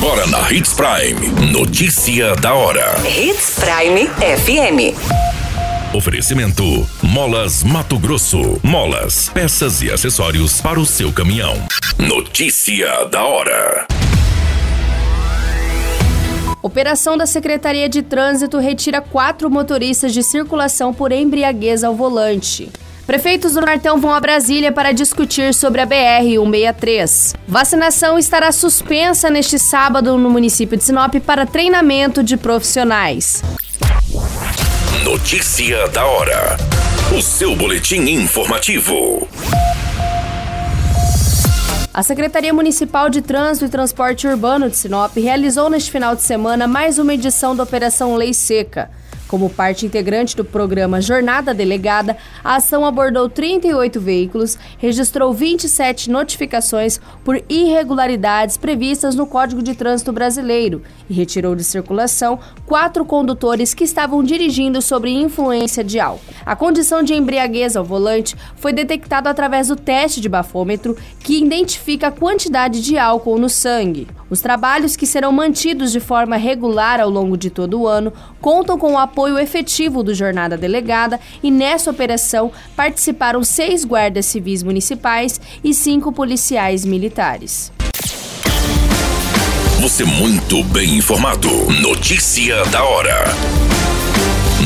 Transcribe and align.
Agora 0.00 0.28
na 0.28 0.52
Hits 0.52 0.74
Prime. 0.74 1.50
Notícia 1.50 2.36
da 2.36 2.54
hora. 2.54 2.94
Hits 3.04 3.58
Prime 3.58 4.06
FM. 4.06 4.94
Oferecimento: 5.92 6.88
Molas 7.02 7.64
Mato 7.64 7.98
Grosso. 7.98 8.60
Molas, 8.62 9.28
peças 9.28 9.82
e 9.82 9.90
acessórios 9.90 10.60
para 10.60 10.78
o 10.78 10.86
seu 10.86 11.12
caminhão. 11.12 11.56
Notícia 11.98 13.06
da 13.06 13.24
hora. 13.24 13.88
Operação 16.62 17.16
da 17.16 17.26
Secretaria 17.26 17.88
de 17.88 18.00
Trânsito 18.00 18.58
retira 18.58 19.00
quatro 19.00 19.50
motoristas 19.50 20.14
de 20.14 20.22
circulação 20.22 20.94
por 20.94 21.10
embriaguez 21.10 21.82
ao 21.82 21.96
volante. 21.96 22.70
Prefeitos 23.08 23.54
do 23.54 23.62
Nortão 23.62 23.98
vão 23.98 24.12
a 24.12 24.20
Brasília 24.20 24.70
para 24.70 24.92
discutir 24.92 25.54
sobre 25.54 25.80
a 25.80 25.86
BR-163. 25.86 27.36
Vacinação 27.48 28.18
estará 28.18 28.52
suspensa 28.52 29.30
neste 29.30 29.58
sábado 29.58 30.18
no 30.18 30.28
município 30.28 30.76
de 30.76 30.84
Sinop 30.84 31.14
para 31.24 31.46
treinamento 31.46 32.22
de 32.22 32.36
profissionais. 32.36 33.42
Notícia 35.02 35.88
da 35.88 36.04
hora. 36.04 36.58
O 37.16 37.22
seu 37.22 37.56
boletim 37.56 38.00
informativo. 38.10 39.26
A 41.94 42.02
Secretaria 42.02 42.52
Municipal 42.52 43.08
de 43.08 43.22
Trânsito 43.22 43.64
e 43.64 43.70
Transporte 43.70 44.28
Urbano 44.28 44.68
de 44.68 44.76
Sinop 44.76 45.16
realizou 45.16 45.70
neste 45.70 45.90
final 45.90 46.14
de 46.14 46.20
semana 46.20 46.68
mais 46.68 46.98
uma 46.98 47.14
edição 47.14 47.56
da 47.56 47.62
Operação 47.62 48.14
Lei 48.16 48.34
Seca. 48.34 48.90
Como 49.28 49.50
parte 49.50 49.84
integrante 49.84 50.34
do 50.34 50.42
programa 50.42 51.02
Jornada 51.02 51.52
Delegada, 51.52 52.16
a 52.42 52.56
ação 52.56 52.86
abordou 52.86 53.28
38 53.28 54.00
veículos, 54.00 54.58
registrou 54.78 55.34
27 55.34 56.10
notificações 56.10 56.98
por 57.22 57.42
irregularidades 57.46 58.56
previstas 58.56 59.14
no 59.14 59.26
Código 59.26 59.62
de 59.62 59.74
Trânsito 59.74 60.12
Brasileiro 60.12 60.82
e 61.10 61.12
retirou 61.12 61.54
de 61.54 61.62
circulação 61.62 62.38
quatro 62.64 63.04
condutores 63.04 63.74
que 63.74 63.84
estavam 63.84 64.24
dirigindo 64.24 64.80
sob 64.80 65.10
influência 65.10 65.84
de 65.84 66.00
álcool. 66.00 66.24
A 66.46 66.56
condição 66.56 67.02
de 67.02 67.12
embriaguez 67.12 67.76
ao 67.76 67.84
volante 67.84 68.34
foi 68.56 68.72
detectada 68.72 69.28
através 69.28 69.68
do 69.68 69.76
teste 69.76 70.22
de 70.22 70.28
bafômetro, 70.28 70.96
que 71.20 71.38
identifica 71.38 72.06
a 72.06 72.12
quantidade 72.12 72.80
de 72.80 72.96
álcool 72.96 73.38
no 73.38 73.50
sangue. 73.50 74.08
Os 74.30 74.40
trabalhos, 74.40 74.96
que 74.96 75.06
serão 75.06 75.32
mantidos 75.32 75.90
de 75.90 76.00
forma 76.00 76.36
regular 76.36 77.00
ao 77.00 77.08
longo 77.08 77.36
de 77.36 77.50
todo 77.50 77.80
o 77.80 77.86
ano, 77.86 78.12
contam 78.40 78.78
com 78.78 78.92
o 78.92 78.98
apoio 78.98 79.38
efetivo 79.38 80.02
do 80.02 80.14
Jornada 80.14 80.56
Delegada 80.56 81.18
e 81.42 81.50
nessa 81.50 81.90
operação 81.90 82.52
participaram 82.76 83.42
seis 83.42 83.84
guardas 83.84 84.26
civis 84.26 84.62
municipais 84.62 85.40
e 85.64 85.72
cinco 85.72 86.12
policiais 86.12 86.84
militares. 86.84 87.72
Você 89.80 90.04
muito 90.04 90.62
bem 90.64 90.96
informado. 90.96 91.48
Notícia 91.80 92.64
da 92.66 92.82
hora 92.82 93.26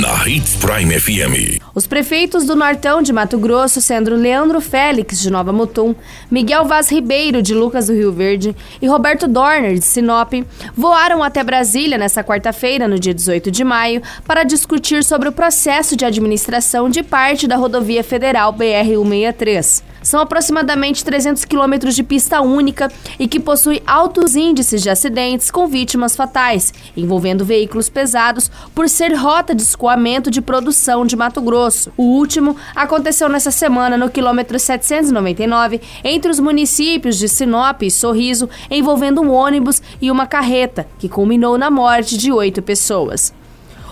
na 0.00 0.28
Hits 0.28 0.56
Prime 0.56 0.98
FM. 0.98 1.65
Os 1.76 1.86
prefeitos 1.86 2.46
do 2.46 2.56
Nortão 2.56 3.02
de 3.02 3.12
Mato 3.12 3.36
Grosso, 3.36 3.82
sendo 3.82 4.14
Leandro 4.14 4.62
Félix, 4.62 5.20
de 5.20 5.30
Nova 5.30 5.52
Mutum, 5.52 5.94
Miguel 6.30 6.64
Vaz 6.64 6.90
Ribeiro, 6.90 7.42
de 7.42 7.52
Lucas 7.52 7.88
do 7.88 7.92
Rio 7.92 8.10
Verde 8.10 8.56
e 8.80 8.86
Roberto 8.86 9.28
Dorner, 9.28 9.74
de 9.74 9.84
Sinop, 9.84 10.32
voaram 10.74 11.22
até 11.22 11.44
Brasília 11.44 11.98
nesta 11.98 12.24
quarta-feira, 12.24 12.88
no 12.88 12.98
dia 12.98 13.12
18 13.12 13.50
de 13.50 13.62
maio, 13.62 14.00
para 14.26 14.42
discutir 14.42 15.04
sobre 15.04 15.28
o 15.28 15.32
processo 15.32 15.94
de 15.94 16.06
administração 16.06 16.88
de 16.88 17.02
parte 17.02 17.46
da 17.46 17.56
rodovia 17.56 18.02
federal 18.02 18.54
BR-163. 18.54 19.82
São 20.06 20.20
aproximadamente 20.20 21.04
300 21.04 21.44
quilômetros 21.44 21.96
de 21.96 22.04
pista 22.04 22.40
única 22.40 22.88
e 23.18 23.26
que 23.26 23.40
possui 23.40 23.82
altos 23.84 24.36
índices 24.36 24.80
de 24.80 24.88
acidentes 24.88 25.50
com 25.50 25.66
vítimas 25.66 26.14
fatais, 26.14 26.72
envolvendo 26.96 27.44
veículos 27.44 27.88
pesados, 27.88 28.48
por 28.72 28.88
ser 28.88 29.12
rota 29.14 29.52
de 29.52 29.62
escoamento 29.62 30.30
de 30.30 30.40
produção 30.40 31.04
de 31.04 31.16
Mato 31.16 31.40
Grosso. 31.40 31.65
O 31.96 32.02
último 32.02 32.56
aconteceu 32.74 33.28
nessa 33.28 33.50
semana 33.50 33.96
no 33.96 34.10
quilômetro 34.10 34.58
799, 34.58 35.80
entre 36.04 36.30
os 36.30 36.40
municípios 36.40 37.16
de 37.18 37.28
Sinop 37.28 37.82
e 37.82 37.90
Sorriso, 37.90 38.48
envolvendo 38.70 39.20
um 39.20 39.32
ônibus 39.32 39.82
e 40.00 40.10
uma 40.10 40.26
carreta, 40.26 40.86
que 40.98 41.08
culminou 41.08 41.58
na 41.58 41.70
morte 41.70 42.16
de 42.16 42.32
oito 42.32 42.62
pessoas. 42.62 43.32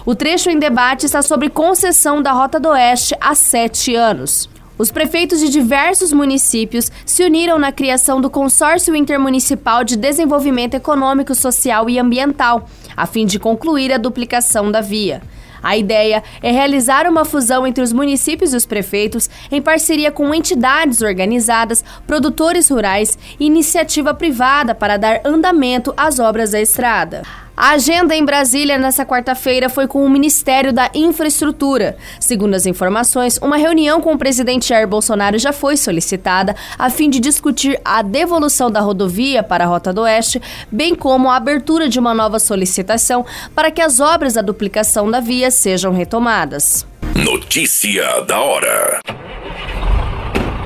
O 0.07 0.15
trecho 0.15 0.51
em 0.51 0.59
debate 0.59 1.07
está 1.07 1.23
sobre 1.23 1.49
concessão 1.49 2.21
da 2.21 2.33
Rota 2.33 2.61
do 2.61 2.69
Oeste 2.69 3.17
há 3.21 3.35
sete 3.35 3.95
anos. 3.95 4.51
Os 4.77 4.91
prefeitos 4.91 5.39
de 5.39 5.49
diversos 5.49 6.13
municípios 6.13 6.91
se 7.07 7.25
uniram 7.25 7.59
na 7.59 7.71
criação 7.71 8.21
do 8.21 8.29
Consórcio 8.29 8.95
Intermunicipal 8.97 9.85
de 9.85 9.97
Desenvolvimento 9.97 10.75
Econômico, 10.75 11.33
Social 11.35 11.89
e 11.89 11.99
Ambiental, 11.99 12.69
a 12.97 13.07
fim 13.07 13.25
de 13.25 13.39
concluir 13.39 13.93
a 13.93 13.99
duplicação 13.99 14.73
da 14.73 14.81
via. 14.81 15.23
A 15.65 15.77
ideia 15.79 16.23
é 16.43 16.53
realizar 16.53 17.09
uma 17.09 17.25
fusão 17.25 17.67
entre 17.67 17.83
os 17.83 17.93
municípios 17.93 18.53
e 18.53 18.57
os 18.57 18.67
prefeitos 18.67 19.31
em 19.51 19.63
parceria 19.63 20.13
com 20.13 20.35
entidades 20.35 21.01
organizadas, 21.01 21.83
produtores 22.07 22.69
rurais 22.69 23.19
e 23.41 23.47
iniciativa 23.47 24.13
privada 24.13 24.75
para 24.75 24.99
dar 24.99 25.23
andamento 25.25 25.95
às 25.97 26.19
obras 26.19 26.51
da 26.51 26.61
estrada. 26.61 27.23
A 27.57 27.71
agenda 27.71 28.17
em 28.17 28.25
Brasília 28.25 28.77
nesta 28.77 29.07
quarta-feira 29.07 29.69
foi 29.69 29.87
com 29.87 30.05
o 30.05 30.11
Ministério 30.11 30.73
da 30.73 30.91
Infraestrutura. 30.93 31.97
Segundo 32.19 32.55
as 32.55 32.67
informações, 32.67 33.39
uma 33.41 33.57
reunião 33.57 34.01
com 34.01 34.13
o 34.13 34.19
presidente 34.19 34.69
Jair 34.69 34.89
Bolsonaro 34.89 35.39
já 35.39 35.53
foi 35.53 35.77
solicitada 35.77 36.57
a 36.77 36.91
fim 36.91 37.09
de 37.09 37.21
discutir 37.21 37.81
a 37.85 38.03
devolução 38.03 38.71
da 38.71 38.81
rodovia 38.81 39.43
para 39.43 39.65
a 39.65 39.67
Rota 39.69 39.93
do 39.93 40.01
Oeste, 40.01 40.43
bem 40.71 40.97
como 40.97 41.31
a 41.31 41.37
abertura 41.37 41.89
de 41.89 42.01
uma 42.01 42.13
nova 42.13 42.41
solicitação 42.41 43.25
para 43.55 43.71
que 43.71 43.81
as 43.81 44.01
obras 44.01 44.35
da 44.35 44.43
duplicação 44.43 45.09
da 45.09 45.21
via 45.21 45.51
sejam 45.51 45.93
retomadas. 45.93 46.85
Notícia 47.15 48.21
da 48.23 48.41
hora. 48.41 49.01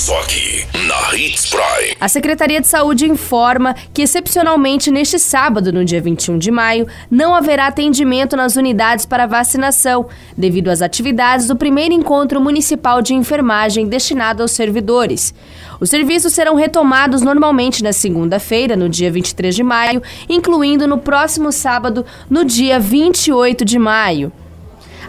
Só 0.00 0.18
aqui, 0.18 0.64
na 0.88 1.14
Hits 1.14 1.50
Prime. 1.50 1.94
A 2.00 2.08
Secretaria 2.08 2.58
de 2.58 2.66
Saúde 2.66 3.04
informa 3.04 3.74
que, 3.92 4.00
excepcionalmente, 4.00 4.90
neste 4.90 5.18
sábado, 5.18 5.70
no 5.70 5.84
dia 5.84 6.00
21 6.00 6.38
de 6.38 6.50
maio, 6.50 6.86
não 7.10 7.34
haverá 7.34 7.66
atendimento 7.66 8.34
nas 8.34 8.56
unidades 8.56 9.04
para 9.04 9.26
vacinação, 9.26 10.08
devido 10.34 10.70
às 10.70 10.80
atividades 10.80 11.48
do 11.48 11.54
primeiro 11.54 11.92
encontro 11.92 12.40
municipal 12.40 13.02
de 13.02 13.12
enfermagem 13.12 13.88
destinado 13.88 14.40
aos 14.40 14.52
servidores. 14.52 15.34
Os 15.78 15.90
serviços 15.90 16.32
serão 16.32 16.54
retomados 16.54 17.20
normalmente 17.20 17.82
na 17.82 17.92
segunda-feira, 17.92 18.74
no 18.76 18.88
dia 18.88 19.10
23 19.10 19.54
de 19.54 19.62
maio, 19.62 20.02
incluindo 20.30 20.88
no 20.88 20.96
próximo 20.96 21.52
sábado, 21.52 22.06
no 22.30 22.42
dia 22.42 22.80
28 22.80 23.66
de 23.66 23.78
maio. 23.78 24.32